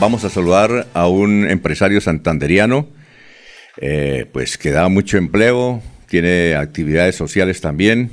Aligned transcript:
Vamos 0.00 0.22
a 0.22 0.30
saludar 0.30 0.86
a 0.94 1.08
un 1.08 1.50
empresario 1.50 2.00
santanderiano, 2.00 2.86
eh, 3.78 4.26
pues 4.32 4.56
que 4.56 4.70
da 4.70 4.88
mucho 4.88 5.18
empleo, 5.18 5.82
tiene 6.06 6.54
actividades 6.54 7.16
sociales 7.16 7.60
también. 7.60 8.12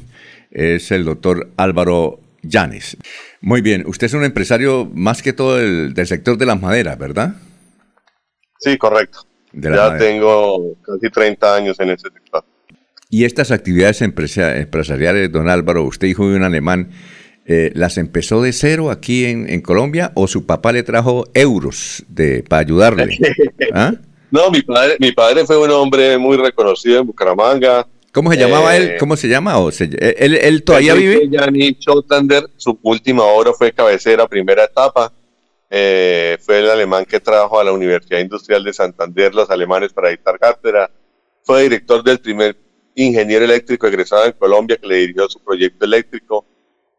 Es 0.50 0.90
el 0.90 1.06
doctor 1.06 1.52
Álvaro 1.58 2.20
Llanes. 2.42 2.98
Muy 3.40 3.62
bien, 3.62 3.84
usted 3.86 4.08
es 4.08 4.16
un 4.16 4.24
empresario 4.24 4.90
más 4.96 5.22
que 5.22 5.32
todo 5.32 5.58
del, 5.58 5.94
sector 6.08 6.40
de 6.40 6.48
las 6.48 6.60
maderas, 6.60 6.98
¿verdad? 6.98 7.36
Sí, 8.60 8.80
correcto. 8.80 9.20
ya 9.54 9.96
tengo 9.98 10.76
casi 10.82 11.12
30 11.12 11.56
años 11.56 11.80
en 11.80 11.92
ese 11.92 12.10
sector. 12.10 12.44
Y 13.12 13.26
estas 13.26 13.52
actividades 13.52 14.02
empresariales, 14.02 15.32
don 15.32 15.50
Álvaro, 15.50 15.84
usted 15.84 16.08
hijo 16.08 16.28
de 16.28 16.38
un 16.38 16.44
alemán, 16.44 16.90
eh, 17.46 17.72
¿las 17.76 17.98
empezó 17.98 18.42
de 18.42 18.54
cero 18.54 18.90
aquí 18.90 19.26
en, 19.26 19.62
Colombia 19.62 20.12
o 20.16 20.28
su 20.28 20.46
papá 20.46 20.72
le 20.72 20.82
trajo 20.82 21.26
euros 21.34 22.04
de, 22.08 22.44
para 22.44 22.62
ayudarle? 22.62 23.18
¿Ah? 23.74 23.94
No, 24.32 24.50
mi 24.50 24.62
padre, 24.62 24.98
mi 25.00 25.12
padre 25.12 25.46
fue 25.46 25.58
un 25.58 25.70
hombre 25.70 26.18
muy 26.18 26.38
reconocido 26.38 27.00
en 27.00 27.08
Bucaramanga. 27.08 27.88
¿Cómo 28.12 28.32
se 28.32 28.38
llamaba 28.38 28.76
él? 28.76 28.84
Eh, 28.84 28.98
¿Cómo 28.98 29.16
se 29.16 29.28
llama? 29.28 29.60
¿O 29.60 29.70
él, 29.70 30.64
todavía 30.64 30.94
vive? 30.96 31.30
Yanni 31.30 31.78
Schottander, 31.80 32.50
su 32.58 32.80
última 32.82 33.24
obra 33.24 33.54
fue 33.54 33.72
Cabecera, 33.72 34.28
primera 34.28 34.64
etapa. 34.64 35.14
Eh, 35.70 36.38
fue 36.42 36.60
el 36.60 36.70
alemán 36.70 37.06
que 37.06 37.20
trajo 37.20 37.60
a 37.60 37.64
la 37.64 37.74
Universidad 37.74 38.20
Industrial 38.20 38.64
de 38.64 38.74
Santander 38.74 39.36
los 39.36 39.50
alemanes 39.50 39.94
para 39.94 40.10
dictar 40.10 40.40
cátedra. 40.40 40.90
Fue 41.44 41.64
director 41.64 42.04
del 42.04 42.20
primer 42.20 42.58
ingeniero 42.96 43.46
eléctrico 43.46 43.86
egresado 43.86 44.26
en 44.26 44.32
Colombia 44.32 44.78
que 44.78 44.88
le 44.88 44.96
dirigió 44.96 45.28
su 45.28 45.44
proyecto 45.44 45.86
eléctrico 45.86 46.46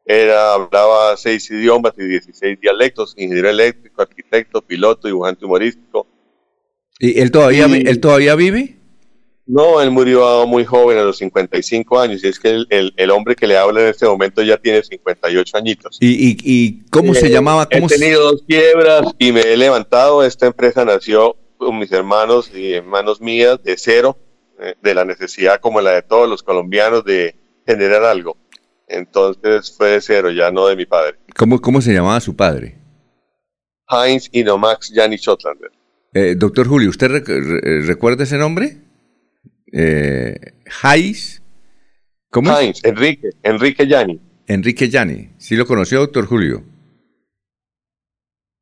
era, 0.06 0.54
hablaba 0.54 1.16
seis 1.16 1.50
idiomas 1.50 1.92
y 1.98 2.04
16 2.04 2.60
dialectos, 2.60 3.14
ingeniero 3.16 3.50
eléctrico, 3.50 4.02
arquitecto, 4.02 4.62
piloto, 4.62 5.08
dibujante 5.08 5.44
humorístico. 5.44 6.06
¿Y 7.00 7.20
él 7.20 7.30
todavía, 7.32 7.66
él 7.66 8.00
todavía 8.00 8.36
vive? 8.36 8.76
No, 9.46 9.80
él 9.80 9.90
murió 9.90 10.46
muy 10.46 10.64
joven, 10.64 10.98
a 10.98 11.02
los 11.02 11.18
55 11.18 12.00
años, 12.00 12.22
y 12.24 12.28
es 12.28 12.38
que 12.40 12.50
el, 12.50 12.94
el, 12.96 13.10
hombre 13.10 13.36
que 13.36 13.46
le 13.46 13.56
habla 13.56 13.80
en 13.80 13.88
este 13.88 14.06
momento 14.06 14.42
ya 14.42 14.56
tiene 14.56 14.82
58 14.82 15.56
añitos. 15.56 15.98
¿Y, 16.00 16.36
y, 16.42 16.84
cómo 16.90 17.14
se 17.14 17.26
eh, 17.26 17.30
llamaba? 17.30 17.68
he 17.70 17.80
tenido 17.86 18.32
dos 18.32 18.42
quiebras 18.46 19.06
y 19.18 19.30
me 19.30 19.40
he 19.40 19.56
levantado. 19.56 20.24
Esta 20.24 20.46
empresa 20.46 20.84
nació 20.84 21.36
con 21.58 21.78
mis 21.78 21.92
hermanos 21.92 22.50
y 22.52 22.72
hermanos 22.72 23.20
mías 23.20 23.62
de 23.62 23.76
cero, 23.76 24.18
eh, 24.60 24.74
de 24.82 24.94
la 24.94 25.04
necesidad 25.04 25.60
como 25.60 25.80
la 25.80 25.92
de 25.92 26.02
todos 26.02 26.28
los 26.28 26.42
colombianos 26.42 27.04
de 27.04 27.36
generar 27.64 28.02
algo. 28.04 28.36
Entonces 28.86 29.74
fue 29.76 29.90
de 29.90 30.00
cero, 30.00 30.30
ya 30.30 30.50
no 30.50 30.66
de 30.66 30.76
mi 30.76 30.86
padre. 30.86 31.18
¿Cómo, 31.36 31.60
cómo 31.60 31.80
se 31.80 31.92
llamaba 31.92 32.20
su 32.20 32.36
padre? 32.36 32.78
Heinz 33.88 34.28
Inomax 34.32 34.92
Janny 34.94 35.16
Schotlander. 35.16 35.70
Eh, 36.14 36.34
doctor 36.36 36.66
Julio, 36.66 36.90
¿usted 36.90 37.08
recuerda 37.86 38.24
ese 38.24 38.38
nombre? 38.38 38.78
Eh, 39.72 40.34
Heinz. 40.82 41.42
¿Cómo? 42.30 42.56
Heinz, 42.56 42.84
Enrique, 42.84 43.30
Enrique 43.42 43.86
Yanni. 43.86 44.20
Enrique 44.46 44.88
Yanni. 44.88 45.30
¿Sí 45.38 45.56
lo 45.56 45.66
conoció, 45.66 46.00
doctor 46.00 46.26
Julio? 46.26 46.64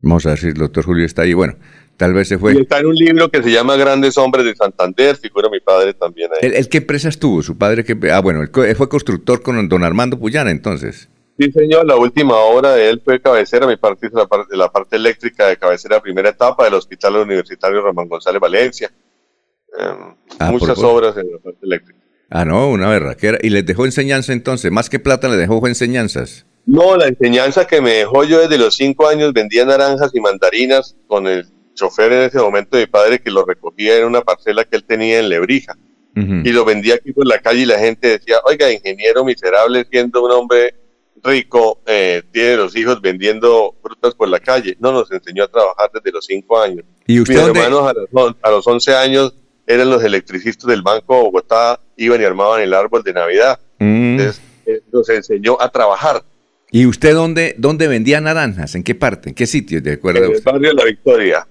Vamos 0.00 0.26
a 0.26 0.30
ver 0.30 0.38
si 0.38 0.46
el 0.48 0.54
doctor 0.54 0.84
Julio 0.84 1.06
está 1.06 1.22
ahí. 1.22 1.32
Bueno, 1.32 1.56
Tal 1.96 2.12
vez 2.12 2.28
se 2.28 2.38
fue. 2.38 2.54
Y 2.54 2.62
está 2.62 2.80
en 2.80 2.86
un 2.86 2.94
libro 2.94 3.30
que 3.30 3.42
se 3.42 3.50
llama 3.50 3.76
Grandes 3.76 4.18
Hombres 4.18 4.44
de 4.44 4.54
Santander, 4.56 5.16
figura 5.16 5.48
mi 5.48 5.60
padre 5.60 5.94
también 5.94 6.30
ahí. 6.32 6.50
¿El, 6.52 6.68
qué 6.68 6.78
empresa 6.78 7.08
estuvo? 7.08 7.42
Su 7.42 7.56
padre 7.56 7.84
que 7.84 7.96
Ah, 8.10 8.20
bueno, 8.20 8.42
él 8.42 8.76
fue 8.76 8.88
constructor 8.88 9.42
con 9.42 9.68
don 9.68 9.84
Armando 9.84 10.18
Puyana 10.18 10.50
entonces. 10.50 11.08
Sí, 11.38 11.50
señor, 11.50 11.86
la 11.86 11.96
última 11.96 12.36
obra 12.36 12.74
de 12.74 12.90
él 12.90 13.02
fue 13.04 13.20
cabecera, 13.20 13.66
mi 13.66 13.76
parte 13.76 14.08
la 14.12 14.26
parte, 14.26 14.56
la 14.56 14.70
parte 14.70 14.96
eléctrica 14.96 15.48
de 15.48 15.56
cabecera 15.56 16.00
primera 16.00 16.30
etapa 16.30 16.64
del 16.64 16.74
Hospital 16.74 17.16
Universitario 17.16 17.82
Ramón 17.82 18.08
González 18.08 18.40
Valencia. 18.40 18.90
Em, 19.76 20.14
ah, 20.38 20.50
muchas 20.52 20.78
obras 20.78 21.16
en 21.16 21.32
la 21.32 21.38
parte 21.38 21.58
eléctrica. 21.62 21.98
Ah, 22.30 22.44
no, 22.44 22.68
una 22.68 22.88
berraquera. 22.88 23.38
¿Y 23.42 23.50
les 23.50 23.66
dejó 23.66 23.84
enseñanza 23.84 24.32
entonces? 24.32 24.70
Más 24.70 24.88
que 24.88 24.98
plata, 24.98 25.28
le 25.28 25.36
dejó 25.36 25.66
enseñanzas. 25.66 26.46
No, 26.66 26.96
la 26.96 27.08
enseñanza 27.08 27.66
que 27.66 27.80
me 27.80 27.92
dejó 27.94 28.24
yo 28.24 28.40
desde 28.40 28.58
los 28.58 28.76
cinco 28.76 29.08
años 29.08 29.32
vendía 29.32 29.64
naranjas 29.64 30.12
y 30.14 30.20
mandarinas 30.20 30.96
con 31.06 31.26
el 31.26 31.46
chofer 31.74 32.12
en 32.12 32.22
ese 32.22 32.38
momento 32.38 32.76
de 32.76 32.84
mi 32.84 32.86
padre 32.86 33.20
que 33.20 33.30
lo 33.30 33.44
recogía 33.44 33.98
en 33.98 34.04
una 34.04 34.22
parcela 34.22 34.64
que 34.64 34.76
él 34.76 34.84
tenía 34.84 35.18
en 35.18 35.28
Lebrija 35.28 35.76
y 36.16 36.52
lo 36.52 36.64
vendía 36.64 36.94
aquí 36.94 37.12
por 37.12 37.26
la 37.26 37.40
calle 37.40 37.62
y 37.62 37.66
la 37.66 37.78
gente 37.78 38.06
decía, 38.06 38.36
oiga, 38.44 38.70
ingeniero 38.70 39.24
miserable 39.24 39.84
siendo 39.90 40.24
un 40.24 40.30
hombre 40.30 40.76
rico, 41.24 41.80
eh, 41.86 42.22
tiene 42.30 42.56
los 42.56 42.76
hijos 42.76 43.00
vendiendo 43.00 43.74
frutas 43.82 44.14
por 44.14 44.28
la 44.28 44.38
calle. 44.38 44.76
No, 44.78 44.92
nos 44.92 45.10
enseñó 45.10 45.44
a 45.44 45.48
trabajar 45.48 45.90
desde 45.92 46.12
los 46.12 46.24
cinco 46.24 46.60
años. 46.60 46.84
¿Y 47.06 47.18
usted 47.20 47.34
Mis 47.34 47.44
hermanos 47.46 47.90
a 48.42 48.50
los, 48.50 48.66
once 48.66 48.92
11 48.92 48.94
años 48.94 49.34
eran 49.66 49.90
los 49.90 50.04
electricistas 50.04 50.68
del 50.68 50.82
Banco 50.82 51.16
de 51.16 51.22
Bogotá, 51.22 51.80
iban 51.96 52.20
y 52.20 52.24
armaban 52.24 52.60
el 52.60 52.74
árbol 52.74 53.02
de 53.02 53.12
Navidad. 53.12 53.58
Mm. 53.80 54.18
Entonces, 54.18 54.42
eh, 54.66 54.82
nos 54.92 55.08
enseñó 55.08 55.60
a 55.60 55.68
trabajar. 55.70 56.22
¿Y 56.70 56.86
usted 56.86 57.14
dónde, 57.14 57.54
dónde 57.58 57.88
vendía 57.88 58.20
naranjas? 58.20 58.74
¿En 58.74 58.84
qué 58.84 58.94
parte? 58.94 59.30
¿En 59.30 59.34
qué 59.34 59.46
sitio? 59.46 59.80
¿De 59.80 59.94
acuerdo? 59.94 60.24
En 60.24 60.32
el 60.32 60.40
barrio 60.42 60.68
de 60.68 60.74
La 60.74 60.84
Victoria. 60.84 61.46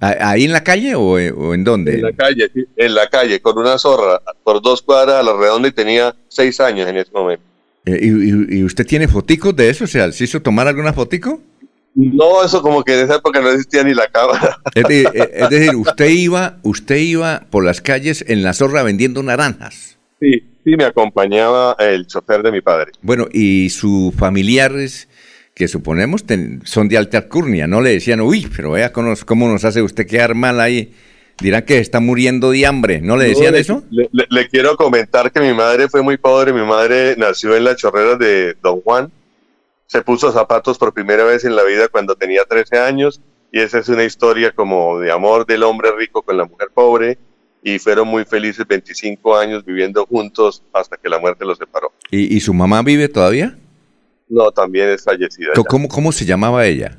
¿Ahí 0.00 0.44
en 0.44 0.52
la 0.52 0.62
calle 0.62 0.94
o, 0.94 1.18
en 1.18 1.64
dónde? 1.64 1.94
En 1.96 2.02
la 2.02 2.12
calle, 2.12 2.50
en 2.76 2.94
la 2.94 3.08
calle, 3.08 3.40
con 3.40 3.58
una 3.58 3.78
zorra 3.78 4.22
por 4.44 4.62
dos 4.62 4.80
cuadras 4.80 5.16
a 5.16 5.22
la 5.22 5.36
redonda 5.36 5.68
y 5.68 5.72
tenía 5.72 6.14
seis 6.28 6.60
años 6.60 6.88
en 6.88 6.98
ese 6.98 7.10
momento. 7.12 7.42
Eh, 7.84 7.98
¿y, 8.02 8.62
usted 8.62 8.86
tiene 8.86 9.08
foticos 9.08 9.56
de 9.56 9.70
eso? 9.70 9.84
O 9.84 9.88
sea, 9.88 10.12
¿se 10.12 10.24
hizo 10.24 10.40
tomar 10.40 10.68
alguna 10.68 10.92
fotico? 10.92 11.40
No, 11.94 12.44
eso 12.44 12.62
como 12.62 12.84
que 12.84 12.94
en 12.96 13.06
esa 13.06 13.16
época 13.16 13.40
no 13.40 13.50
existía 13.50 13.82
ni 13.82 13.92
la 13.92 14.06
cámara. 14.06 14.60
Es, 14.74 14.84
eh, 14.88 15.46
decir, 15.50 15.74
usted 15.74 16.08
iba, 16.10 16.58
usted 16.62 16.96
iba 16.96 17.46
por 17.50 17.64
las 17.64 17.80
calles 17.80 18.24
en 18.28 18.44
la 18.44 18.52
zorra 18.52 18.84
vendiendo 18.84 19.20
naranjas. 19.24 19.98
Sí, 20.20 20.44
sí, 20.62 20.76
me 20.76 20.84
acompañaba 20.84 21.74
el 21.80 22.06
chofer 22.06 22.44
de 22.44 22.52
mi 22.52 22.60
padre. 22.60 22.92
Bueno, 23.02 23.26
¿y 23.32 23.70
sus 23.70 24.14
familiares 24.14 25.07
que 25.58 25.66
suponemos 25.66 26.24
son 26.62 26.88
de 26.88 26.96
alta 26.96 27.18
alcurnia, 27.18 27.66
no 27.66 27.80
le 27.80 27.90
decían, 27.90 28.20
uy, 28.20 28.48
pero 28.56 28.70
vea 28.70 28.92
cómo 28.92 29.08
nos, 29.08 29.24
cómo 29.24 29.48
nos 29.48 29.64
hace 29.64 29.82
usted 29.82 30.06
quedar 30.06 30.36
mal 30.36 30.60
ahí. 30.60 30.94
Dirán 31.40 31.64
que 31.64 31.78
está 31.78 31.98
muriendo 31.98 32.52
de 32.52 32.64
hambre, 32.64 33.00
¿no 33.00 33.16
le 33.16 33.26
decían 33.26 33.56
eso? 33.56 33.82
Le, 33.90 34.48
quiero 34.48 34.76
comentar 34.76 35.32
que 35.32 35.40
mi 35.40 35.52
madre 35.52 35.88
fue 35.88 36.02
muy 36.02 36.16
pobre, 36.16 36.52
mi 36.52 36.64
madre 36.64 37.16
nació 37.16 37.56
en 37.56 37.64
la 37.64 37.74
chorrera 37.74 38.16
de 38.16 38.56
Don 38.62 38.80
Juan, 38.82 39.10
se 39.86 40.02
puso 40.02 40.32
zapatos 40.32 40.78
por 40.78 40.94
primera 40.94 41.24
vez 41.24 41.44
en 41.44 41.56
la 41.56 41.64
vida 41.64 41.88
cuando 41.88 42.14
tenía 42.14 42.44
13 42.44 42.78
años 42.78 43.20
y 43.52 43.60
esa 43.60 43.78
es 43.78 43.88
una 43.88 44.04
historia 44.04 44.52
como 44.52 45.00
de 45.00 45.10
amor 45.10 45.44
del 45.44 45.64
hombre 45.64 45.90
rico 45.96 46.22
con 46.22 46.36
la 46.36 46.44
mujer 46.44 46.68
pobre 46.72 47.18
y 47.64 47.80
fueron 47.80 48.06
muy 48.06 48.24
felices 48.24 48.64
25 48.66 49.36
años 49.36 49.64
viviendo 49.64 50.06
juntos 50.06 50.62
hasta 50.72 50.96
que 50.96 51.08
la 51.08 51.18
muerte 51.18 51.44
los 51.44 51.58
separó. 51.58 51.92
¿Y, 52.10 52.36
y 52.36 52.40
su 52.40 52.54
mamá 52.54 52.82
vive 52.82 53.08
todavía? 53.08 53.56
No, 54.28 54.50
también 54.50 54.90
es 54.90 55.04
fallecida. 55.04 55.52
¿Cómo, 55.68 55.88
¿Cómo 55.88 56.12
se 56.12 56.24
llamaba 56.24 56.66
ella? 56.66 56.98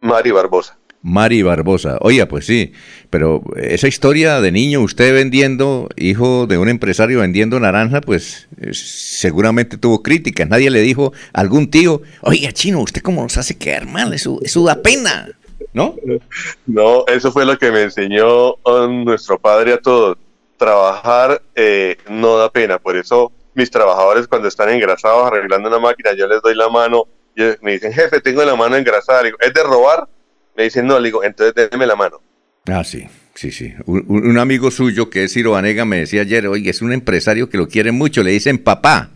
Mari 0.00 0.30
Barbosa. 0.30 0.78
Mari 1.02 1.42
Barbosa. 1.42 1.98
Oiga, 2.00 2.26
pues 2.26 2.46
sí, 2.46 2.72
pero 3.10 3.42
esa 3.56 3.86
historia 3.86 4.40
de 4.40 4.50
niño, 4.50 4.80
usted 4.80 5.14
vendiendo, 5.14 5.88
hijo 5.96 6.46
de 6.46 6.58
un 6.58 6.68
empresario 6.68 7.20
vendiendo 7.20 7.60
naranja, 7.60 8.00
pues 8.00 8.48
eh, 8.60 8.74
seguramente 8.74 9.76
tuvo 9.76 10.02
críticas. 10.02 10.48
Nadie 10.48 10.70
le 10.70 10.80
dijo 10.80 11.12
a 11.32 11.40
algún 11.40 11.70
tío, 11.70 12.02
oiga, 12.22 12.52
chino, 12.52 12.80
¿usted 12.80 13.02
cómo 13.02 13.22
nos 13.22 13.38
hace 13.38 13.56
quedar 13.56 13.86
mal? 13.86 14.12
Eso, 14.12 14.40
eso 14.42 14.64
da 14.64 14.82
pena, 14.82 15.28
¿no? 15.72 15.94
No, 16.66 17.04
eso 17.06 17.32
fue 17.32 17.46
lo 17.46 17.58
que 17.58 17.70
me 17.70 17.82
enseñó 17.82 18.56
nuestro 18.88 19.38
padre 19.38 19.74
a 19.74 19.80
todos. 19.80 20.18
Trabajar 20.56 21.40
eh, 21.54 21.96
no 22.10 22.36
da 22.36 22.50
pena, 22.50 22.78
por 22.78 22.96
eso 22.96 23.30
mis 23.58 23.70
trabajadores 23.70 24.28
cuando 24.28 24.46
están 24.46 24.70
engrasados 24.70 25.26
arreglando 25.26 25.68
una 25.68 25.80
máquina, 25.80 26.12
yo 26.16 26.28
les 26.28 26.40
doy 26.40 26.54
la 26.54 26.68
mano, 26.68 27.08
y 27.36 27.42
me 27.60 27.72
dicen, 27.72 27.92
jefe, 27.92 28.20
tengo 28.20 28.44
la 28.44 28.54
mano 28.54 28.76
engrasada. 28.76 29.22
Le 29.22 29.28
digo, 29.28 29.38
¿es 29.40 29.52
de 29.52 29.62
robar? 29.64 30.08
Me 30.56 30.64
dicen, 30.64 30.86
no, 30.86 30.98
le 30.98 31.08
digo, 31.08 31.24
entonces 31.24 31.68
déme 31.70 31.84
la 31.84 31.96
mano. 31.96 32.20
Ah, 32.68 32.84
sí, 32.84 33.06
sí, 33.34 33.50
sí. 33.50 33.74
Un, 33.86 34.38
amigo 34.38 34.70
suyo 34.70 35.10
que 35.10 35.24
es 35.24 35.32
Ciro 35.32 35.52
Vanega 35.52 35.84
me 35.84 35.98
decía 35.98 36.22
ayer, 36.22 36.46
oye, 36.46 36.70
es 36.70 36.82
un 36.82 36.92
empresario 36.92 37.48
que 37.50 37.58
lo 37.58 37.68
quiere 37.68 37.90
mucho, 37.90 38.22
le 38.22 38.30
dicen 38.30 38.58
papá. 38.58 39.10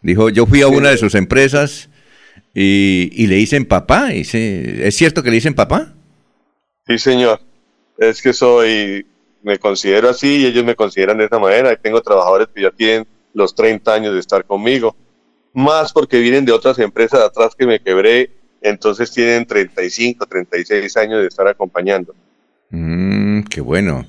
Dijo, 0.00 0.30
yo 0.30 0.46
fui 0.46 0.62
a 0.62 0.68
una 0.68 0.90
de 0.90 0.96
sus 0.96 1.14
empresas 1.14 1.90
y, 2.54 3.26
le 3.26 3.34
dicen 3.36 3.66
papá. 3.66 4.14
Y 4.14 4.20
¿Es 4.22 4.96
cierto 4.96 5.22
que 5.22 5.30
le 5.30 5.36
dicen 5.36 5.54
papá? 5.54 5.92
Sí, 6.86 6.98
señor. 6.98 7.40
Es 7.98 8.22
que 8.22 8.32
soy, 8.32 9.06
me 9.42 9.58
considero 9.58 10.08
así 10.08 10.36
y 10.42 10.46
ellos 10.46 10.64
me 10.64 10.76
consideran 10.76 11.18
de 11.18 11.26
esa 11.26 11.38
manera. 11.38 11.74
Tengo 11.76 12.00
trabajadores 12.00 12.48
que 12.54 12.62
ya 12.62 12.70
tienen 12.70 13.06
los 13.36 13.54
30 13.54 13.92
años 13.92 14.14
de 14.14 14.20
estar 14.20 14.46
conmigo, 14.46 14.96
más 15.52 15.92
porque 15.92 16.18
vienen 16.20 16.46
de 16.46 16.52
otras 16.52 16.78
empresas 16.78 17.20
atrás 17.20 17.54
que 17.54 17.66
me 17.66 17.80
quebré, 17.80 18.30
entonces 18.62 19.12
tienen 19.12 19.46
35, 19.46 20.24
36 20.24 20.96
años 20.96 21.20
de 21.20 21.28
estar 21.28 21.46
acompañando. 21.46 22.14
Mm, 22.70 23.42
qué 23.42 23.60
bueno. 23.60 24.06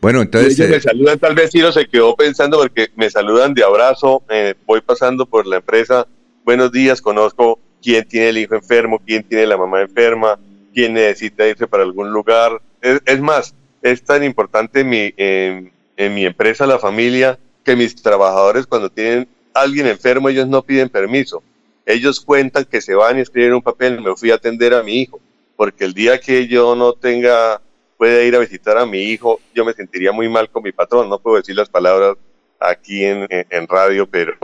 Bueno, 0.00 0.22
entonces... 0.22 0.58
Ellos 0.58 0.70
me 0.70 0.76
eh, 0.76 0.80
saludan, 0.80 1.18
tal 1.20 1.36
vez 1.36 1.52
Ciro 1.52 1.70
se 1.70 1.86
quedó 1.86 2.16
pensando 2.16 2.58
porque 2.58 2.88
me 2.96 3.08
saludan 3.08 3.54
de 3.54 3.62
abrazo, 3.62 4.24
eh, 4.28 4.54
voy 4.66 4.80
pasando 4.80 5.24
por 5.24 5.46
la 5.46 5.56
empresa, 5.56 6.08
buenos 6.44 6.72
días, 6.72 7.00
conozco 7.00 7.60
quién 7.80 8.08
tiene 8.08 8.30
el 8.30 8.38
hijo 8.38 8.56
enfermo, 8.56 9.00
quién 9.06 9.22
tiene 9.22 9.46
la 9.46 9.56
mamá 9.56 9.82
enferma, 9.82 10.36
quién 10.74 10.94
necesita 10.94 11.46
irse 11.46 11.68
para 11.68 11.84
algún 11.84 12.10
lugar. 12.10 12.60
Es, 12.82 13.20
más, 13.20 13.54
es 13.82 14.02
tan 14.02 14.24
importante 14.24 14.82
mi, 14.82 15.14
en 15.16 16.14
mi 16.14 16.26
empresa, 16.26 16.66
la 16.66 16.80
familia, 16.80 17.38
que 17.64 17.74
mis 17.74 17.96
trabajadores 17.96 18.66
cuando 18.66 18.90
tienen 18.90 19.26
alguien 19.54 19.86
enfermo, 19.86 20.28
ellos 20.28 20.46
no 20.46 20.62
piden 20.62 20.88
permiso. 20.88 21.42
Ellos 21.86 22.20
cuentan 22.20 22.64
que 22.64 22.80
se 22.80 22.94
van 22.94 23.18
y 23.18 23.22
escriben 23.22 23.54
un 23.54 23.62
papel, 23.62 24.00
me 24.00 24.14
fui 24.16 24.30
a 24.30 24.36
atender 24.36 24.74
a 24.74 24.82
mi 24.82 25.00
hijo, 25.00 25.20
porque 25.56 25.84
el 25.84 25.94
día 25.94 26.18
que 26.20 26.46
yo 26.46 26.74
no 26.74 26.92
tenga, 26.92 27.60
pueda 27.96 28.22
ir 28.22 28.34
a 28.34 28.38
visitar 28.38 28.76
a 28.78 28.86
mi 28.86 29.02
hijo, 29.02 29.40
yo 29.54 29.64
me 29.64 29.72
sentiría 29.72 30.12
muy 30.12 30.28
mal 30.28 30.50
con 30.50 30.62
mi 30.62 30.72
patrón. 30.72 31.08
No 31.08 31.18
puedo 31.18 31.36
decir 31.36 31.54
las 31.56 31.68
palabras 31.68 32.16
aquí 32.60 33.04
en, 33.04 33.26
en, 33.30 33.68
radio, 33.68 34.06
pero 34.06 34.34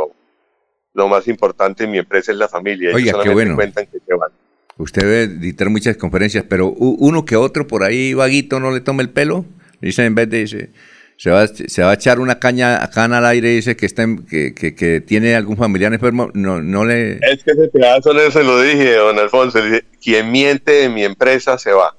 lo 0.94 1.08
más 1.08 1.26
importante 1.28 1.84
en 1.84 1.90
mi 1.90 1.98
empresa 1.98 2.32
es 2.32 2.38
la 2.38 2.48
familia. 2.48 2.94
Oiga, 2.94 3.22
qué 3.22 3.30
bueno. 3.30 3.56
cuentan 3.56 3.86
que 3.86 3.98
se 4.06 4.14
van. 4.14 4.30
Usted 4.76 5.02
debe 5.02 5.22
editar 5.22 5.68
muchas 5.68 5.96
conferencias, 5.96 6.44
pero 6.48 6.68
uno 6.68 7.24
que 7.24 7.36
otro 7.36 7.66
por 7.66 7.84
ahí 7.84 8.14
vaguito 8.14 8.60
no 8.60 8.70
le 8.70 8.80
toma 8.80 9.02
el 9.02 9.10
pelo. 9.10 9.44
Dice 9.80 10.04
en 10.04 10.14
vez 10.14 10.28
de 10.28 10.70
se 11.20 11.30
va, 11.30 11.46
se 11.46 11.82
va 11.82 11.90
a 11.90 11.94
echar 11.94 12.18
una 12.18 12.38
caña 12.38 12.82
acá 12.82 13.04
al 13.04 13.26
aire 13.26 13.52
y 13.52 13.56
dice 13.56 13.76
que, 13.76 13.84
está 13.84 14.06
que, 14.26 14.54
que, 14.54 15.02
tiene 15.02 15.36
algún 15.36 15.58
familiar 15.58 15.92
enfermo, 15.92 16.30
no, 16.32 16.62
no 16.62 16.86
le... 16.86 17.18
Es 17.20 17.44
que 17.44 17.50
ese 17.50 17.68
pedazo 17.68 18.14
no 18.14 18.30
se 18.30 18.42
lo 18.42 18.58
dije, 18.62 18.94
don 18.94 19.18
Alfonso, 19.18 19.58
quien 20.02 20.32
miente 20.32 20.84
en 20.84 20.94
mi 20.94 21.04
empresa 21.04 21.58
se 21.58 21.72
va. 21.72 21.94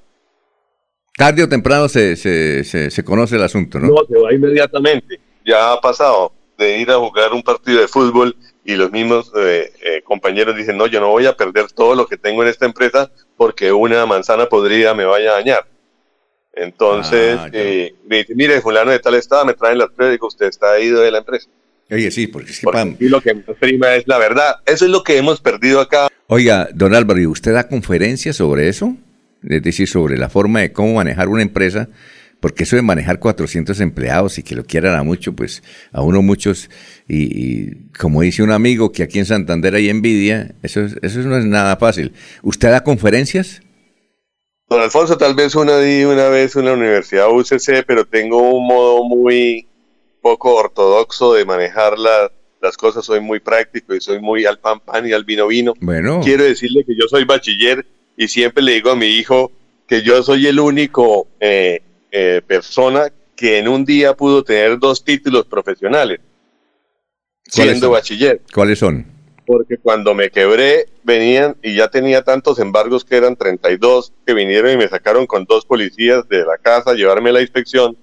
Tarde 1.16 1.44
o 1.44 1.48
temprano 1.48 1.88
se, 1.88 2.16
se, 2.16 2.64
se, 2.64 3.04
conoce 3.04 3.36
el 3.36 3.44
asunto, 3.44 3.78
¿no? 3.78 3.90
No, 3.90 4.04
se 4.08 4.18
va 4.18 4.34
inmediatamente. 4.34 5.20
Ya 5.46 5.72
ha 5.72 5.80
pasado 5.80 6.32
de 6.58 6.78
ir 6.78 6.90
a 6.90 6.96
jugar 6.96 7.32
un 7.32 7.44
partido 7.44 7.80
de 7.80 7.86
fútbol 7.86 8.34
y 8.64 8.74
los 8.74 8.90
mismos 8.90 9.30
eh, 9.36 9.72
eh, 9.84 10.02
compañeros 10.02 10.56
dicen, 10.56 10.76
no, 10.76 10.88
yo 10.88 10.98
no 10.98 11.10
voy 11.10 11.26
a 11.26 11.36
perder 11.36 11.70
todo 11.70 11.94
lo 11.94 12.08
que 12.08 12.16
tengo 12.16 12.42
en 12.42 12.48
esta 12.48 12.66
empresa 12.66 13.12
porque 13.36 13.70
una 13.70 14.04
manzana 14.04 14.46
podrida 14.46 14.94
me 14.94 15.04
vaya 15.04 15.30
a 15.30 15.34
dañar. 15.34 15.71
Entonces, 16.54 17.38
ah, 17.38 17.48
eh, 17.52 17.94
me 18.06 18.18
dice, 18.18 18.34
mire, 18.34 18.60
fulano 18.60 18.90
de 18.90 18.98
tal 18.98 19.14
estado, 19.14 19.44
me 19.46 19.54
traen 19.54 19.78
las 19.78 19.90
pruebas, 19.90 20.12
digo, 20.12 20.26
usted 20.26 20.46
está 20.46 20.78
ido 20.78 21.00
de 21.00 21.10
la 21.10 21.18
empresa. 21.18 21.48
Oye, 21.90 22.10
sí, 22.10 22.26
porque 22.26 22.52
es 22.52 22.60
que 22.60 22.96
Y 23.00 23.08
lo 23.08 23.20
que 23.20 23.34
más 23.34 23.56
prima 23.58 23.94
es 23.94 24.06
la 24.06 24.18
verdad. 24.18 24.56
Eso 24.64 24.84
es 24.86 24.90
lo 24.90 25.02
que 25.02 25.18
hemos 25.18 25.40
perdido 25.40 25.80
acá. 25.80 26.08
Oiga, 26.26 26.68
don 26.72 26.94
Álvaro, 26.94 27.20
¿y 27.20 27.26
usted 27.26 27.52
da 27.52 27.68
conferencias 27.68 28.36
sobre 28.36 28.68
eso? 28.68 28.96
Es 29.46 29.62
decir, 29.62 29.88
sobre 29.88 30.16
la 30.16 30.30
forma 30.30 30.60
de 30.60 30.72
cómo 30.72 30.94
manejar 30.94 31.28
una 31.28 31.42
empresa, 31.42 31.88
porque 32.40 32.62
eso 32.62 32.76
de 32.76 32.82
manejar 32.82 33.18
400 33.18 33.78
empleados 33.80 34.38
y 34.38 34.42
que 34.42 34.54
lo 34.54 34.64
quieran 34.64 34.94
a 34.94 35.02
mucho, 35.02 35.34
pues 35.34 35.62
a 35.92 36.00
uno 36.02 36.22
muchos, 36.22 36.70
y, 37.08 37.74
como 37.98 38.22
dice 38.22 38.42
un 38.42 38.52
amigo 38.52 38.92
que 38.92 39.02
aquí 39.02 39.18
en 39.18 39.26
Santander 39.26 39.74
hay 39.74 39.90
envidia, 39.90 40.54
eso, 40.62 40.86
eso 41.02 41.20
no 41.20 41.36
es 41.36 41.44
nada 41.44 41.76
fácil. 41.76 42.12
¿Usted 42.42 42.70
da 42.70 42.84
conferencias? 42.84 43.60
Don 44.72 44.80
Alfonso, 44.80 45.18
tal 45.18 45.34
vez 45.34 45.54
una 45.54 45.78
di 45.78 46.04
una 46.04 46.28
vez 46.28 46.56
en 46.56 46.64
la 46.64 46.72
Universidad 46.72 47.30
UCC, 47.30 47.84
pero 47.86 48.06
tengo 48.06 48.38
un 48.38 48.66
modo 48.66 49.04
muy 49.04 49.66
poco 50.22 50.54
ortodoxo 50.54 51.34
de 51.34 51.44
manejar 51.44 51.98
las 51.98 52.76
cosas. 52.78 53.04
Soy 53.04 53.20
muy 53.20 53.38
práctico 53.40 53.94
y 53.94 54.00
soy 54.00 54.18
muy 54.18 54.46
al 54.46 54.58
pan 54.58 54.80
pan 54.80 55.06
y 55.06 55.12
al 55.12 55.24
vino 55.24 55.46
vino. 55.46 55.74
Bueno. 55.80 56.20
Quiero 56.24 56.44
decirle 56.44 56.84
que 56.86 56.94
yo 56.94 57.06
soy 57.06 57.24
bachiller 57.24 57.84
y 58.16 58.28
siempre 58.28 58.62
le 58.62 58.72
digo 58.72 58.90
a 58.90 58.96
mi 58.96 59.08
hijo 59.08 59.52
que 59.86 60.00
yo 60.00 60.22
soy 60.22 60.46
el 60.46 60.58
único 60.58 61.28
eh, 61.38 61.82
eh, 62.10 62.40
persona 62.46 63.12
que 63.36 63.58
en 63.58 63.68
un 63.68 63.84
día 63.84 64.14
pudo 64.14 64.42
tener 64.42 64.78
dos 64.78 65.04
títulos 65.04 65.44
profesionales 65.44 66.20
siendo 67.44 67.90
bachiller. 67.90 68.40
¿Cuáles 68.54 68.78
son? 68.78 69.04
Porque 69.46 69.76
cuando 69.76 70.14
me 70.14 70.30
quebré 70.30 70.86
venían 71.02 71.56
y 71.62 71.74
ya 71.74 71.88
tenía 71.88 72.22
tantos 72.22 72.58
embargos 72.58 73.04
que 73.04 73.16
eran 73.16 73.36
32 73.36 74.12
que 74.26 74.34
vinieron 74.34 74.72
y 74.72 74.76
me 74.76 74.88
sacaron 74.88 75.26
con 75.26 75.44
dos 75.44 75.64
policías 75.64 76.28
de 76.28 76.44
la 76.44 76.58
casa 76.58 76.90
a 76.90 76.94
llevarme 76.94 77.30
a 77.30 77.34
la 77.34 77.40
inspección 77.40 77.96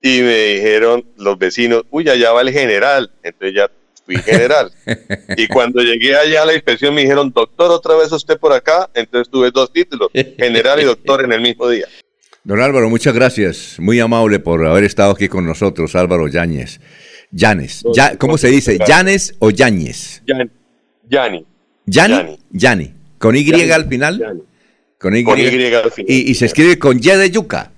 y 0.00 0.20
me 0.20 0.36
dijeron 0.36 1.04
los 1.16 1.38
vecinos, 1.38 1.84
uy, 1.90 2.08
allá 2.08 2.32
va 2.32 2.42
el 2.42 2.50
general, 2.50 3.10
entonces 3.22 3.54
ya 3.56 3.70
fui 4.04 4.16
general. 4.16 4.72
y 5.36 5.48
cuando 5.48 5.82
llegué 5.82 6.16
allá 6.16 6.42
a 6.42 6.46
la 6.46 6.54
inspección 6.54 6.94
me 6.94 7.02
dijeron, 7.02 7.32
doctor, 7.32 7.70
otra 7.70 7.96
vez 7.96 8.12
usted 8.12 8.38
por 8.38 8.52
acá, 8.52 8.88
entonces 8.94 9.30
tuve 9.30 9.50
dos 9.50 9.72
títulos, 9.72 10.08
general 10.12 10.80
y 10.80 10.84
doctor 10.84 11.24
en 11.24 11.32
el 11.32 11.40
mismo 11.40 11.68
día. 11.68 11.86
Don 12.44 12.60
Álvaro, 12.60 12.88
muchas 12.88 13.12
gracias, 13.12 13.76
muy 13.78 14.00
amable 14.00 14.38
por 14.38 14.64
haber 14.64 14.84
estado 14.84 15.12
aquí 15.12 15.28
con 15.28 15.44
nosotros, 15.44 15.94
Álvaro 15.94 16.28
Yáñez. 16.28 16.80
Yanes. 17.30 17.84
Ya, 17.94 18.16
¿Cómo 18.16 18.38
se 18.38 18.48
dice? 18.48 18.78
¿Yanes 18.86 19.34
o 19.38 19.50
Yañez? 19.50 20.22
Yani. 21.08 21.44
Yani. 21.86 22.38
Yani. 22.50 22.94
¿Con 23.18 23.36
Y 23.36 23.70
al 23.70 23.88
final? 23.88 24.42
Con 24.98 25.16
y. 25.16 25.24
al 25.24 25.90
final. 25.90 26.10
Y, 26.10 26.34
se 26.34 26.46
escribe 26.46 26.78
con 26.78 26.98
Y 26.98 27.02
de 27.02 27.30
yuca. 27.30 27.70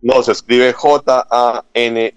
No, 0.00 0.22
se 0.22 0.32
escribe 0.32 0.72
J-A-N-Y, 0.72 2.14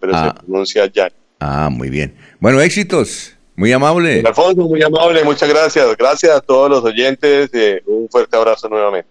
pero 0.00 0.12
se 0.12 0.18
ah. 0.18 0.34
pronuncia 0.34 0.86
Yani. 0.86 1.14
Ah, 1.38 1.68
muy 1.70 1.90
bien. 1.90 2.14
Bueno, 2.40 2.60
éxitos. 2.60 3.36
Muy 3.54 3.70
amable. 3.72 4.22
Alfonso, 4.26 4.62
muy 4.62 4.82
amable, 4.82 5.22
muchas 5.24 5.48
gracias. 5.48 5.96
Gracias 5.96 6.34
a 6.34 6.40
todos 6.40 6.70
los 6.70 6.84
oyentes. 6.84 7.50
Eh, 7.52 7.82
un 7.86 8.08
fuerte 8.08 8.36
abrazo 8.36 8.68
nuevamente. 8.68 9.08